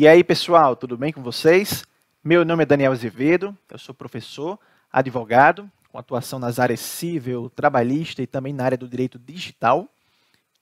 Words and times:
E 0.00 0.06
aí, 0.06 0.22
pessoal, 0.22 0.76
tudo 0.76 0.96
bem 0.96 1.12
com 1.12 1.24
vocês? 1.24 1.84
Meu 2.22 2.44
nome 2.44 2.62
é 2.62 2.66
Daniel 2.66 2.92
Azevedo, 2.92 3.58
eu 3.68 3.78
sou 3.80 3.92
professor, 3.92 4.56
advogado, 4.92 5.68
com 5.90 5.98
atuação 5.98 6.38
nas 6.38 6.60
áreas 6.60 6.78
civil, 6.78 7.50
trabalhista 7.50 8.22
e 8.22 8.26
também 8.28 8.52
na 8.52 8.64
área 8.64 8.78
do 8.78 8.86
direito 8.86 9.18
digital. 9.18 9.88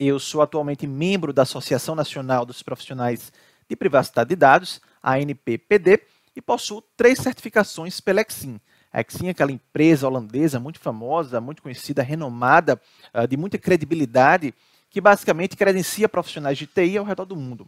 Eu 0.01 0.19
sou 0.19 0.41
atualmente 0.41 0.87
membro 0.87 1.35
da 1.35 1.43
Associação 1.43 1.95
Nacional 1.95 2.47
dos 2.47 2.63
Profissionais 2.63 3.31
de 3.69 3.77
Privacidade 3.77 4.31
de 4.31 4.37
Dados, 4.37 4.81
a 5.03 5.17
ANPPD, 5.17 6.01
e 6.35 6.41
possuo 6.41 6.83
três 6.97 7.19
certificações 7.19 8.01
pela 8.01 8.23
Exim. 8.23 8.59
A 8.91 9.03
Exim 9.03 9.27
é 9.27 9.33
aquela 9.33 9.53
empresa 9.53 10.07
holandesa 10.07 10.59
muito 10.59 10.81
famosa, 10.81 11.43
muito 11.43 11.61
conhecida, 11.61 12.03
renomada, 12.03 12.81
ah, 13.13 13.27
de 13.27 13.37
muita 13.37 13.59
credibilidade, 13.59 14.55
que 14.89 14.99
basicamente 14.99 15.59
credencia 15.59 16.09
profissionais 16.09 16.57
de 16.57 16.67
TI 16.67 16.97
ao 16.97 17.05
redor 17.05 17.27
do 17.27 17.37
mundo. 17.37 17.67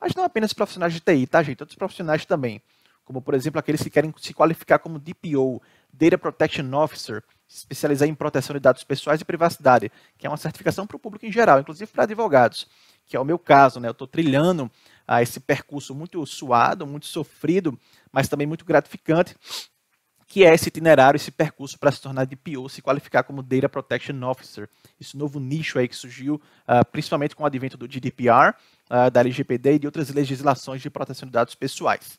Mas 0.00 0.14
não 0.14 0.24
apenas 0.24 0.52
profissionais 0.52 0.92
de 0.92 1.00
TI, 1.00 1.26
tá, 1.26 1.42
gente? 1.42 1.62
Outros 1.62 1.76
profissionais 1.76 2.24
também. 2.24 2.62
Como, 3.04 3.22
por 3.22 3.34
exemplo, 3.34 3.58
aqueles 3.58 3.82
que 3.82 3.88
querem 3.88 4.12
se 4.18 4.34
qualificar 4.34 4.80
como 4.80 4.98
DPO, 4.98 5.62
Data 5.92 6.18
Protection 6.18 6.72
Officer, 6.74 7.22
se 7.46 7.58
especializar 7.58 8.08
em 8.08 8.14
proteção 8.14 8.54
de 8.54 8.60
dados 8.60 8.82
pessoais 8.82 9.20
e 9.20 9.24
privacidade, 9.24 9.92
que 10.18 10.26
é 10.26 10.30
uma 10.30 10.36
certificação 10.36 10.86
para 10.86 10.96
o 10.96 11.00
público 11.00 11.24
em 11.24 11.30
geral, 11.30 11.60
inclusive 11.60 11.90
para 11.90 12.02
advogados, 12.02 12.66
que 13.06 13.16
é 13.16 13.20
o 13.20 13.24
meu 13.24 13.38
caso, 13.38 13.78
né? 13.78 13.88
Eu 13.88 13.92
estou 13.92 14.08
trilhando 14.08 14.70
ah, 15.06 15.22
esse 15.22 15.38
percurso 15.38 15.94
muito 15.94 16.24
suado, 16.26 16.86
muito 16.86 17.06
sofrido, 17.06 17.78
mas 18.10 18.28
também 18.28 18.46
muito 18.46 18.64
gratificante, 18.64 19.36
que 20.26 20.44
é 20.44 20.52
esse 20.52 20.68
itinerário, 20.68 21.16
esse 21.16 21.30
percurso 21.30 21.78
para 21.78 21.92
se 21.92 22.02
tornar 22.02 22.26
DPO, 22.26 22.68
se 22.68 22.82
qualificar 22.82 23.22
como 23.22 23.42
Data 23.42 23.68
Protection 23.68 24.20
Officer. 24.24 24.68
Esse 25.00 25.16
novo 25.16 25.38
nicho 25.38 25.78
aí 25.78 25.86
que 25.86 25.94
surgiu, 25.94 26.34
uh, 26.34 26.84
principalmente 26.90 27.36
com 27.36 27.44
o 27.44 27.46
advento 27.46 27.76
do 27.76 27.86
GDPR, 27.86 28.52
uh, 28.90 29.10
da 29.10 29.20
LGPD 29.20 29.74
e 29.74 29.78
de 29.80 29.86
outras 29.86 30.10
legislações 30.10 30.82
de 30.82 30.90
proteção 30.90 31.26
de 31.26 31.32
dados 31.32 31.54
pessoais. 31.54 32.18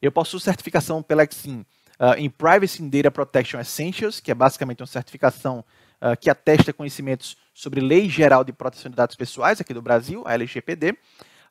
Eu 0.00 0.12
possuo 0.12 0.38
certificação 0.38 1.02
pela 1.02 1.24
Exim 1.24 1.64
uh, 2.00 2.14
em 2.16 2.28
Privacy 2.28 2.82
and 2.82 2.88
Data 2.88 3.10
Protection 3.10 3.60
Essentials, 3.60 4.20
que 4.20 4.30
é 4.30 4.34
basicamente 4.34 4.80
uma 4.80 4.86
certificação 4.86 5.64
uh, 6.00 6.16
que 6.18 6.30
atesta 6.30 6.72
conhecimentos 6.72 7.36
sobre 7.54 7.80
Lei 7.80 8.08
Geral 8.08 8.44
de 8.44 8.52
Proteção 8.52 8.90
de 8.90 8.96
Dados 8.96 9.16
Pessoais 9.16 9.60
aqui 9.60 9.72
do 9.72 9.82
Brasil, 9.82 10.22
a 10.26 10.34
LGPD. 10.34 10.92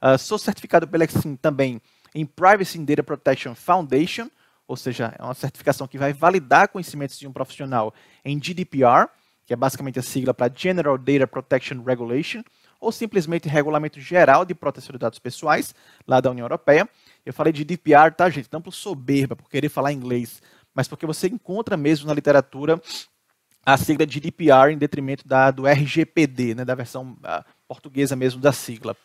Uh, 0.02 0.18
sou 0.18 0.38
certificado 0.38 0.88
pela 0.88 1.04
Exim 1.04 1.36
também 1.36 1.82
em 2.14 2.26
Privacy 2.26 2.80
and 2.80 2.86
Data 2.86 3.04
Protection 3.04 3.56
Foundation, 3.56 4.30
ou 4.68 4.76
seja, 4.76 5.14
é 5.18 5.24
uma 5.24 5.34
certificação 5.34 5.88
que 5.88 5.98
vai 5.98 6.14
validar 6.14 6.70
conhecimentos 6.70 7.20
de 7.20 7.28
um 7.28 7.32
profissional 7.32 7.94
em 8.24 8.40
GDPR, 8.40 9.08
que 9.46 9.54
é 9.54 9.56
basicamente 9.56 10.00
a 10.00 10.02
sigla 10.02 10.34
para 10.34 10.52
General 10.54 10.98
Data 10.98 11.28
Protection 11.28 11.84
Regulation, 11.84 12.42
ou 12.86 12.92
simplesmente 12.92 13.50
Regulamento 13.50 14.00
Geral 14.00 14.46
de 14.46 14.54
Proteção 14.54 14.94
de 14.94 15.00
Dados 15.00 15.18
Pessoais, 15.18 15.74
lá 16.08 16.22
da 16.22 16.30
União 16.30 16.46
Europeia. 16.46 16.88
Eu 17.26 17.34
falei 17.34 17.52
de 17.52 17.64
GDPR, 17.64 18.14
tá, 18.16 18.30
gente? 18.30 18.48
Não 18.52 18.62
por 18.62 18.72
soberba, 18.72 19.36
por 19.36 19.50
querer 19.50 19.70
falar 19.70 19.92
inglês, 19.92 20.40
mas 20.72 20.88
porque 20.88 21.06
você 21.06 21.28
encontra 21.28 21.76
mesmo 21.76 22.06
na 22.06 22.14
literatura 22.14 22.80
a 23.66 23.76
sigla 23.76 24.06
GDPR 24.06 24.72
em 24.72 24.78
detrimento 24.78 25.28
da, 25.28 25.50
do 25.50 25.66
RGPD, 25.66 26.54
né, 26.54 26.64
da 26.64 26.76
versão 26.76 27.18
uh, 27.24 27.44
portuguesa 27.68 28.16
mesmo 28.16 28.40
da 28.40 28.52
sigla. 28.52 28.96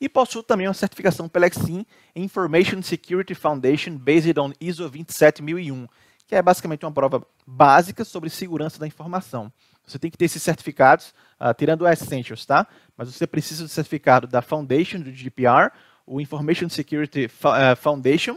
E 0.00 0.08
possuo 0.08 0.42
também 0.42 0.66
uma 0.66 0.74
certificação 0.74 1.28
pela 1.28 1.46
Exim 1.46 1.86
Information 2.16 2.82
Security 2.82 3.36
Foundation 3.36 3.96
based 3.96 4.36
on 4.36 4.50
ISO 4.60 4.88
27001, 4.88 5.86
que 6.26 6.34
é 6.34 6.42
basicamente 6.42 6.84
uma 6.84 6.90
prova 6.90 7.24
básica 7.46 8.04
sobre 8.04 8.28
segurança 8.28 8.80
da 8.80 8.86
informação. 8.88 9.52
Você 9.86 9.98
tem 9.98 10.10
que 10.10 10.16
ter 10.16 10.26
esses 10.26 10.42
certificados, 10.42 11.14
uh, 11.40 11.52
tirando 11.56 11.82
o 11.82 11.88
Essentials, 11.88 12.46
tá? 12.46 12.66
Mas 12.96 13.12
você 13.12 13.26
precisa 13.26 13.64
do 13.64 13.68
certificado 13.68 14.26
da 14.26 14.40
Foundation, 14.40 15.00
do 15.00 15.10
GDPR, 15.10 15.70
o 16.06 16.20
Information 16.20 16.68
Security 16.68 17.26
uh, 17.26 17.76
Foundation 17.76 18.36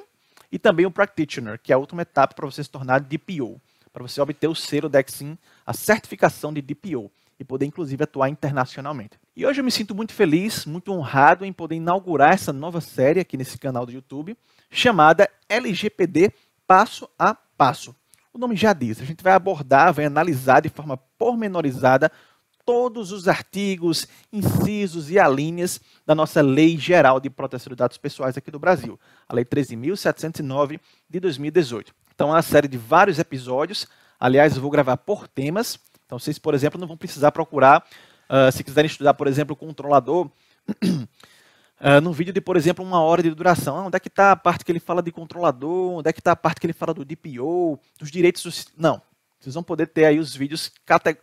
e 0.52 0.60
também 0.60 0.86
o 0.86 0.92
Practitioner, 0.92 1.60
que 1.62 1.72
é 1.72 1.76
a 1.76 1.78
última 1.78 2.02
etapa 2.02 2.34
para 2.34 2.46
você 2.46 2.64
se 2.64 2.70
tornar 2.70 3.00
DPO, 3.00 3.60
para 3.92 4.04
você 4.04 4.20
obter 4.22 4.48
o 4.48 4.56
selo 4.56 4.90
da 4.90 5.00
a 5.66 5.74
certificação 5.74 6.54
de 6.54 6.62
DPO 6.62 7.12
e 7.40 7.44
poder 7.44 7.66
inclusive 7.66 8.04
atuar 8.04 8.30
internacionalmente. 8.30 9.18
E 9.36 9.46
hoje 9.46 9.60
eu 9.60 9.66
me 9.66 9.72
sinto 9.72 9.94
muito 9.94 10.14
feliz, 10.14 10.66
muito 10.66 10.92
honrado 10.92 11.44
em 11.46 11.52
poder 11.52 11.76
inaugurar 11.76 12.34
essa 12.34 12.54
nova 12.54 12.80
série 12.80 13.20
aqui 13.20 13.36
nesse 13.36 13.58
canal 13.58 13.86
do 13.86 13.92
YouTube, 13.92 14.38
chamada 14.70 15.30
LGPD 15.50 16.32
Passo 16.66 17.10
a 17.20 17.36
Passo. 17.36 17.96
O 18.36 18.38
nome 18.38 18.58
já 18.58 18.74
diz, 18.74 19.00
a 19.00 19.06
gente 19.06 19.24
vai 19.24 19.32
abordar, 19.32 19.94
vai 19.94 20.04
analisar 20.04 20.60
de 20.60 20.68
forma 20.68 20.98
pormenorizada 21.18 22.12
todos 22.66 23.14
os 23.14 23.30
artigos, 23.30 24.10
incisos 24.30 25.10
e 25.10 25.18
alíneas 25.18 25.80
da 26.06 26.14
nossa 26.14 26.42
Lei 26.42 26.78
Geral 26.78 27.22
de 27.22 27.30
Proteção 27.30 27.70
de 27.70 27.78
Dados 27.78 27.98
Pessoais 27.98 28.36
aqui 28.36 28.52
do 28.52 28.60
Brasil, 28.60 29.00
a 29.30 29.34
Lei 29.34 29.46
13.709 29.46 30.82
de 31.10 31.20
2018. 31.22 31.96
Então, 32.14 32.28
é 32.28 32.32
uma 32.34 32.42
série 32.42 32.68
de 32.68 32.78
vários 32.78 33.20
episódios. 33.20 33.88
Aliás, 34.20 34.54
eu 34.58 34.62
vou 34.62 34.70
gravar 34.70 34.98
por 34.98 35.30
temas. 35.30 35.80
Então, 36.06 36.20
vocês, 36.20 36.38
por 36.38 36.54
exemplo, 36.54 36.78
não 36.78 36.90
vão 36.90 36.98
precisar 36.98 37.32
procurar, 37.32 37.88
uh, 38.30 38.52
se 38.52 38.66
quiserem 38.66 38.88
estudar, 38.88 39.14
por 39.14 39.28
exemplo, 39.28 39.54
o 39.54 39.56
controlador, 39.56 40.30
uh, 41.86 42.02
num 42.02 42.12
vídeo 42.12 42.34
de, 42.34 42.42
por 42.42 42.58
exemplo, 42.58 42.84
uma 42.84 43.00
hora 43.00 43.22
de 43.22 43.30
duração. 43.30 43.78
Ah, 43.78 43.86
onde 43.86 43.96
é 43.96 44.00
que 44.00 44.08
está 44.08 44.32
a 44.32 44.36
parte 44.36 44.66
que 44.66 44.72
ele 44.72 44.80
fala 44.80 45.04
de 45.04 45.12
controlador? 45.12 46.00
Onde 46.00 46.10
é 46.10 46.14
que 46.14 46.20
está 46.20 46.32
a 46.32 46.36
parte 46.36 46.60
que 46.60 46.66
ele 46.66 46.74
fala 46.74 46.94
do 46.94 47.06
DPO, 47.06 47.80
dos 48.00 48.10
direitos... 48.10 48.68
Não, 48.76 49.02
vocês 49.40 49.54
vão 49.54 49.64
poder 49.64 49.88
ter 49.88 50.06
aí 50.06 50.18
os 50.18 50.36
vídeos 50.36 50.72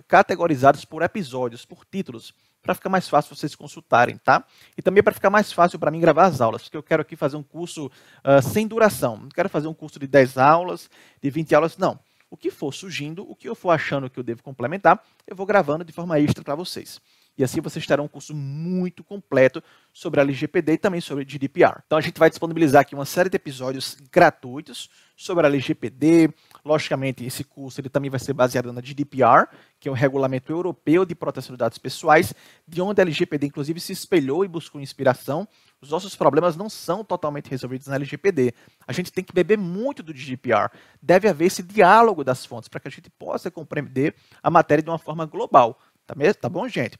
categorizados 0.06 0.84
por 0.84 1.02
episódios, 1.02 1.64
por 1.64 1.84
títulos, 1.84 2.32
para 2.62 2.74
ficar 2.74 2.88
mais 2.88 3.08
fácil 3.08 3.34
vocês 3.34 3.56
consultarem, 3.56 4.16
tá? 4.16 4.44
E 4.76 4.82
também 4.82 5.02
para 5.02 5.12
ficar 5.12 5.30
mais 5.30 5.50
fácil 5.52 5.76
para 5.78 5.90
mim 5.90 5.98
gravar 5.98 6.26
as 6.26 6.40
aulas, 6.40 6.62
porque 6.62 6.76
eu 6.76 6.82
quero 6.82 7.02
aqui 7.02 7.16
fazer 7.16 7.36
um 7.36 7.42
curso 7.42 7.86
uh, 7.86 8.40
sem 8.40 8.68
duração. 8.68 9.16
Não 9.16 9.28
quero 9.28 9.48
fazer 9.48 9.66
um 9.66 9.74
curso 9.74 9.98
de 9.98 10.06
10 10.06 10.38
aulas, 10.38 10.88
de 11.20 11.30
20 11.30 11.52
aulas, 11.56 11.76
não. 11.76 11.98
O 12.30 12.36
que 12.36 12.50
for 12.50 12.72
surgindo, 12.72 13.28
o 13.28 13.34
que 13.34 13.48
eu 13.48 13.56
for 13.56 13.70
achando 13.70 14.08
que 14.08 14.18
eu 14.18 14.22
devo 14.22 14.42
complementar, 14.42 15.02
eu 15.26 15.34
vou 15.34 15.44
gravando 15.44 15.84
de 15.84 15.92
forma 15.92 16.18
extra 16.20 16.44
para 16.44 16.54
vocês. 16.54 17.00
E 17.36 17.42
assim 17.42 17.60
vocês 17.60 17.86
terão 17.86 18.04
um 18.04 18.08
curso 18.08 18.34
muito 18.34 19.02
completo 19.02 19.62
sobre 19.92 20.20
a 20.20 20.22
LGPD 20.22 20.72
e 20.72 20.78
também 20.78 21.00
sobre 21.00 21.24
GDPR. 21.24 21.80
Então 21.86 21.96
a 21.96 22.00
gente 22.00 22.18
vai 22.18 22.28
disponibilizar 22.28 22.82
aqui 22.82 22.94
uma 22.94 23.04
série 23.04 23.30
de 23.30 23.36
episódios 23.36 23.96
gratuitos 24.12 24.90
sobre 25.16 25.46
a 25.46 25.48
LGPD. 25.48 26.30
Logicamente, 26.64 27.24
esse 27.24 27.44
curso 27.44 27.80
ele 27.80 27.88
também 27.88 28.10
vai 28.10 28.20
ser 28.20 28.32
baseado 28.32 28.72
na 28.72 28.80
GDPR, 28.80 29.48
que 29.80 29.88
é 29.88 29.90
o 29.90 29.94
Regulamento 29.94 30.52
Europeu 30.52 31.04
de 31.04 31.14
Proteção 31.14 31.54
de 31.54 31.58
Dados 31.58 31.78
Pessoais, 31.78 32.34
de 32.66 32.80
onde 32.80 33.00
a 33.00 33.04
LGPD 33.04 33.46
inclusive 33.46 33.80
se 33.80 33.92
espelhou 33.92 34.44
e 34.44 34.48
buscou 34.48 34.80
inspiração. 34.80 35.46
Os 35.80 35.90
nossos 35.90 36.14
problemas 36.14 36.56
não 36.56 36.68
são 36.68 37.02
totalmente 37.04 37.50
resolvidos 37.50 37.86
na 37.86 37.96
LGPD. 37.96 38.54
A 38.86 38.92
gente 38.92 39.12
tem 39.12 39.24
que 39.24 39.32
beber 39.32 39.58
muito 39.58 40.02
do 40.02 40.12
GDPR. 40.12 40.70
Deve 41.00 41.28
haver 41.28 41.46
esse 41.46 41.62
diálogo 41.62 42.22
das 42.22 42.46
fontes 42.46 42.68
para 42.68 42.78
que 42.78 42.88
a 42.88 42.90
gente 42.90 43.10
possa 43.10 43.50
compreender 43.50 44.14
a 44.42 44.50
matéria 44.50 44.82
de 44.82 44.90
uma 44.90 44.98
forma 44.98 45.26
global. 45.26 45.78
Tá, 46.06 46.14
mesmo? 46.14 46.34
tá 46.34 46.48
bom, 46.48 46.68
gente? 46.68 46.98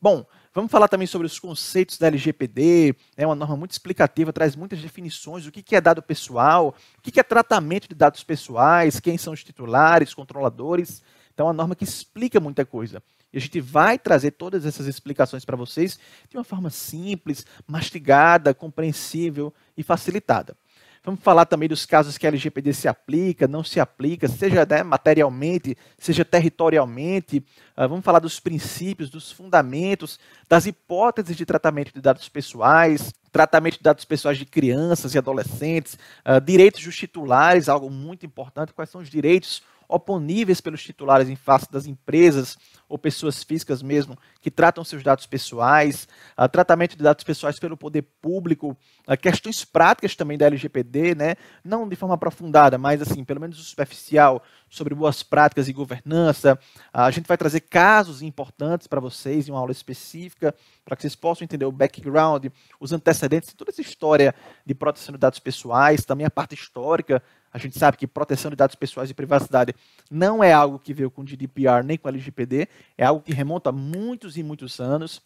Bom, 0.00 0.24
vamos 0.54 0.70
falar 0.70 0.88
também 0.88 1.06
sobre 1.06 1.26
os 1.26 1.38
conceitos 1.38 1.98
da 1.98 2.06
LGPD. 2.06 2.94
É 3.16 3.26
uma 3.26 3.34
norma 3.34 3.56
muito 3.56 3.72
explicativa, 3.72 4.32
traz 4.32 4.56
muitas 4.56 4.80
definições 4.80 5.44
do 5.44 5.52
que 5.52 5.76
é 5.76 5.80
dado 5.80 6.02
pessoal, 6.02 6.74
o 6.98 7.02
que 7.02 7.20
é 7.20 7.22
tratamento 7.22 7.88
de 7.88 7.94
dados 7.94 8.24
pessoais, 8.24 8.98
quem 8.98 9.18
são 9.18 9.32
os 9.32 9.44
titulares, 9.44 10.14
controladores. 10.14 11.02
Então, 11.34 11.46
é 11.46 11.48
uma 11.48 11.54
norma 11.54 11.74
que 11.74 11.84
explica 11.84 12.40
muita 12.40 12.64
coisa. 12.64 13.02
E 13.32 13.38
a 13.38 13.40
gente 13.40 13.60
vai 13.60 13.98
trazer 13.98 14.32
todas 14.32 14.66
essas 14.66 14.86
explicações 14.86 15.44
para 15.44 15.56
vocês 15.56 15.98
de 16.28 16.36
uma 16.36 16.44
forma 16.44 16.70
simples, 16.70 17.46
mastigada, 17.66 18.52
compreensível 18.52 19.54
e 19.76 19.82
facilitada. 19.82 20.56
Vamos 21.02 21.20
falar 21.22 21.46
também 21.46 21.66
dos 21.66 21.86
casos 21.86 22.18
que 22.18 22.26
a 22.26 22.28
LGPD 22.28 22.74
se 22.74 22.86
aplica, 22.86 23.48
não 23.48 23.64
se 23.64 23.80
aplica, 23.80 24.28
seja 24.28 24.66
né, 24.68 24.82
materialmente, 24.82 25.74
seja 25.98 26.26
territorialmente. 26.26 27.38
Uh, 27.74 27.88
vamos 27.88 28.04
falar 28.04 28.18
dos 28.18 28.38
princípios, 28.38 29.08
dos 29.08 29.32
fundamentos, 29.32 30.20
das 30.46 30.66
hipóteses 30.66 31.34
de 31.34 31.46
tratamento 31.46 31.94
de 31.94 32.02
dados 32.02 32.28
pessoais, 32.28 33.14
tratamento 33.32 33.78
de 33.78 33.82
dados 33.82 34.04
pessoais 34.04 34.36
de 34.36 34.44
crianças 34.44 35.14
e 35.14 35.18
adolescentes, 35.18 35.94
uh, 36.26 36.38
direitos 36.38 36.84
dos 36.84 36.96
titulares, 36.96 37.70
algo 37.70 37.88
muito 37.88 38.26
importante. 38.26 38.74
Quais 38.74 38.90
são 38.90 39.00
os 39.00 39.08
direitos 39.08 39.62
oponíveis 39.90 40.60
pelos 40.60 40.82
titulares 40.82 41.28
em 41.28 41.36
face 41.36 41.70
das 41.70 41.86
empresas 41.86 42.56
ou 42.88 42.96
pessoas 42.96 43.42
físicas 43.42 43.82
mesmo 43.82 44.16
que 44.40 44.50
tratam 44.50 44.84
seus 44.84 45.02
dados 45.02 45.26
pessoais, 45.26 46.08
uh, 46.38 46.48
tratamento 46.48 46.96
de 46.96 47.02
dados 47.02 47.24
pessoais 47.24 47.58
pelo 47.58 47.76
poder 47.76 48.02
público, 48.22 48.76
uh, 49.06 49.16
questões 49.16 49.64
práticas 49.64 50.16
também 50.16 50.38
da 50.38 50.46
LGPD, 50.46 51.14
né? 51.14 51.34
não 51.64 51.88
de 51.88 51.96
forma 51.96 52.14
aprofundada, 52.14 52.78
mas 52.78 53.02
assim, 53.02 53.24
pelo 53.24 53.40
menos 53.40 53.64
superficial, 53.68 54.42
sobre 54.68 54.94
boas 54.94 55.22
práticas 55.22 55.68
e 55.68 55.72
governança. 55.72 56.58
Uh, 56.94 57.00
a 57.00 57.10
gente 57.10 57.26
vai 57.26 57.36
trazer 57.36 57.60
casos 57.60 58.22
importantes 58.22 58.86
para 58.86 59.00
vocês 59.00 59.48
em 59.48 59.50
uma 59.50 59.60
aula 59.60 59.72
específica, 59.72 60.54
para 60.84 60.96
que 60.96 61.02
vocês 61.02 61.16
possam 61.16 61.44
entender 61.44 61.64
o 61.64 61.72
background, 61.72 62.46
os 62.78 62.92
antecedentes, 62.92 63.52
toda 63.52 63.70
essa 63.70 63.82
história 63.82 64.34
de 64.64 64.74
proteção 64.74 65.12
de 65.12 65.18
dados 65.18 65.38
pessoais, 65.38 66.04
também 66.04 66.26
a 66.26 66.30
parte 66.30 66.54
histórica 66.54 67.22
a 67.52 67.58
gente 67.58 67.78
sabe 67.78 67.96
que 67.96 68.06
proteção 68.06 68.50
de 68.50 68.56
dados 68.56 68.76
pessoais 68.76 69.10
e 69.10 69.14
privacidade 69.14 69.74
não 70.10 70.42
é 70.42 70.52
algo 70.52 70.78
que 70.78 70.94
veio 70.94 71.10
com 71.10 71.22
o 71.22 71.24
GDPR 71.24 71.84
nem 71.84 71.98
com 71.98 72.08
a 72.08 72.10
LGPD, 72.10 72.68
é 72.96 73.04
algo 73.04 73.22
que 73.22 73.32
remonta 73.32 73.70
a 73.70 73.72
muitos 73.72 74.36
e 74.36 74.42
muitos 74.42 74.78
anos. 74.78 75.20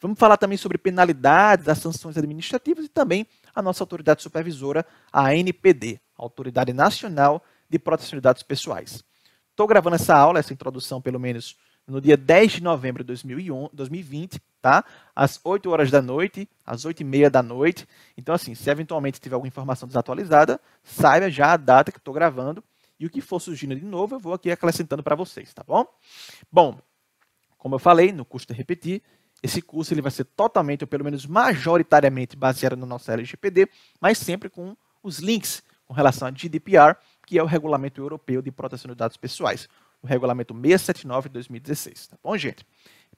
Vamos 0.00 0.18
falar 0.18 0.36
também 0.36 0.58
sobre 0.58 0.78
penalidades, 0.78 1.68
as 1.68 1.78
sanções 1.78 2.16
administrativas 2.16 2.84
e 2.84 2.88
também 2.88 3.26
a 3.54 3.62
nossa 3.62 3.82
autoridade 3.82 4.22
supervisora, 4.22 4.84
a 5.12 5.28
ANPD, 5.28 6.00
Autoridade 6.16 6.72
Nacional 6.72 7.42
de 7.68 7.78
Proteção 7.78 8.16
de 8.16 8.22
Dados 8.22 8.42
Pessoais. 8.42 9.04
Estou 9.50 9.66
gravando 9.66 9.96
essa 9.96 10.16
aula, 10.16 10.38
essa 10.38 10.52
introdução, 10.52 11.00
pelo 11.00 11.18
menos 11.18 11.56
no 11.86 12.00
dia 12.00 12.16
10 12.16 12.52
de 12.52 12.62
novembro 12.62 13.02
de 13.02 13.08
2020, 13.72 14.40
tá? 14.68 14.84
Às 15.16 15.40
8 15.42 15.70
horas 15.70 15.90
da 15.90 16.02
noite, 16.02 16.48
às 16.64 16.84
8 16.84 17.00
e 17.00 17.04
meia 17.04 17.30
da 17.30 17.42
noite. 17.42 17.88
Então, 18.16 18.34
assim, 18.34 18.54
se 18.54 18.68
eventualmente 18.68 19.18
tiver 19.18 19.34
alguma 19.34 19.48
informação 19.48 19.88
desatualizada, 19.88 20.60
saiba 20.84 21.30
já 21.30 21.52
a 21.52 21.56
data 21.56 21.90
que 21.90 21.98
estou 21.98 22.12
gravando 22.12 22.62
e 23.00 23.06
o 23.06 23.10
que 23.10 23.22
for 23.22 23.40
surgindo 23.40 23.74
de 23.74 23.84
novo, 23.84 24.16
eu 24.16 24.18
vou 24.18 24.34
aqui 24.34 24.50
acrescentando 24.50 25.02
para 25.02 25.16
vocês, 25.16 25.54
tá 25.54 25.64
bom? 25.66 25.86
Bom, 26.52 26.78
como 27.56 27.76
eu 27.76 27.78
falei, 27.78 28.12
no 28.12 28.24
custo 28.24 28.52
de 28.52 28.58
repetir, 28.58 29.02
esse 29.42 29.62
curso 29.62 29.94
ele 29.94 30.02
vai 30.02 30.10
ser 30.10 30.24
totalmente, 30.24 30.82
ou 30.82 30.88
pelo 30.88 31.04
menos 31.04 31.24
majoritariamente, 31.24 32.36
baseado 32.36 32.76
no 32.76 32.84
nosso 32.84 33.10
LGPD, 33.10 33.68
mas 34.00 34.18
sempre 34.18 34.50
com 34.50 34.76
os 35.02 35.18
links 35.18 35.62
com 35.86 35.94
relação 35.94 36.28
a 36.28 36.30
GDPR, 36.30 36.94
que 37.26 37.38
é 37.38 37.42
o 37.42 37.46
Regulamento 37.46 38.00
Europeu 38.00 38.42
de 38.42 38.50
Proteção 38.50 38.90
de 38.90 38.94
Dados 38.94 39.16
Pessoais, 39.16 39.68
o 40.02 40.06
Regulamento 40.06 40.52
679 40.52 41.28
de 41.28 41.32
2016. 41.34 42.08
Tá 42.08 42.18
bom, 42.22 42.36
gente? 42.36 42.66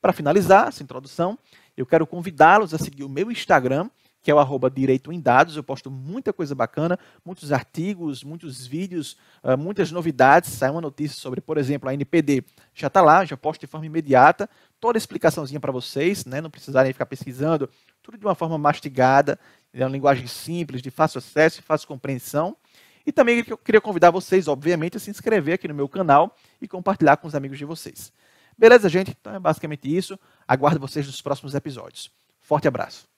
Para 0.00 0.12
finalizar 0.12 0.68
essa 0.68 0.82
introdução, 0.82 1.38
eu 1.76 1.84
quero 1.84 2.06
convidá-los 2.06 2.72
a 2.72 2.78
seguir 2.78 3.04
o 3.04 3.08
meu 3.08 3.30
Instagram, 3.30 3.90
que 4.22 4.30
é 4.30 4.34
o 4.34 4.38
arroba 4.38 4.70
Direito 4.70 5.12
em 5.12 5.20
Dados. 5.20 5.56
Eu 5.56 5.62
posto 5.62 5.90
muita 5.90 6.32
coisa 6.32 6.54
bacana, 6.54 6.98
muitos 7.24 7.52
artigos, 7.52 8.24
muitos 8.24 8.66
vídeos, 8.66 9.16
uh, 9.42 9.56
muitas 9.58 9.90
novidades. 9.90 10.50
Sai 10.50 10.70
uma 10.70 10.80
notícia 10.80 11.18
sobre, 11.18 11.40
por 11.40 11.58
exemplo, 11.58 11.88
a 11.88 11.94
NPD. 11.94 12.44
Já 12.74 12.86
está 12.86 13.00
lá, 13.00 13.24
já 13.24 13.36
posto 13.36 13.60
de 13.60 13.66
forma 13.66 13.86
imediata. 13.86 14.48
Toda 14.78 14.96
a 14.96 15.00
explicaçãozinha 15.00 15.60
para 15.60 15.72
vocês, 15.72 16.24
né? 16.24 16.40
não 16.40 16.50
precisarem 16.50 16.92
ficar 16.92 17.06
pesquisando. 17.06 17.68
Tudo 18.02 18.16
de 18.16 18.24
uma 18.24 18.34
forma 18.34 18.56
mastigada, 18.56 19.38
é 19.72 19.84
uma 19.84 19.92
linguagem 19.92 20.26
simples, 20.26 20.82
de 20.82 20.90
fácil 20.90 21.18
acesso 21.18 21.60
e 21.60 21.62
fácil 21.62 21.86
compreensão. 21.86 22.56
E 23.06 23.12
também 23.12 23.44
eu 23.46 23.56
queria 23.58 23.80
convidar 23.80 24.10
vocês, 24.10 24.48
obviamente, 24.48 24.96
a 24.96 25.00
se 25.00 25.10
inscrever 25.10 25.54
aqui 25.54 25.68
no 25.68 25.74
meu 25.74 25.88
canal 25.88 26.36
e 26.60 26.68
compartilhar 26.68 27.16
com 27.16 27.28
os 27.28 27.34
amigos 27.34 27.58
de 27.58 27.64
vocês. 27.64 28.12
Beleza, 28.60 28.90
gente? 28.90 29.16
Então 29.18 29.34
é 29.34 29.38
basicamente 29.38 29.88
isso. 29.88 30.18
Aguardo 30.46 30.78
vocês 30.78 31.06
nos 31.06 31.22
próximos 31.22 31.54
episódios. 31.54 32.10
Forte 32.42 32.68
abraço. 32.68 33.09